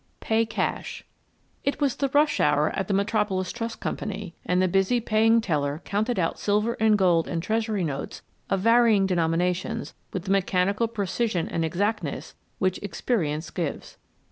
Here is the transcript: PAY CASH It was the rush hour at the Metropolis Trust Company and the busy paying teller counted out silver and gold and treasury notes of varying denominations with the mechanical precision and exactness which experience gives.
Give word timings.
PAY 0.19 0.47
CASH 0.47 1.05
It 1.63 1.79
was 1.79 1.95
the 1.95 2.07
rush 2.09 2.39
hour 2.39 2.71
at 2.71 2.87
the 2.87 2.93
Metropolis 2.95 3.51
Trust 3.51 3.79
Company 3.79 4.33
and 4.43 4.59
the 4.59 4.67
busy 4.67 4.99
paying 4.99 5.41
teller 5.41 5.83
counted 5.85 6.17
out 6.17 6.39
silver 6.39 6.73
and 6.79 6.97
gold 6.97 7.27
and 7.27 7.43
treasury 7.43 7.83
notes 7.83 8.23
of 8.49 8.61
varying 8.61 9.05
denominations 9.05 9.93
with 10.11 10.23
the 10.23 10.31
mechanical 10.31 10.87
precision 10.87 11.47
and 11.47 11.63
exactness 11.63 12.33
which 12.57 12.79
experience 12.79 13.51
gives. 13.51 13.97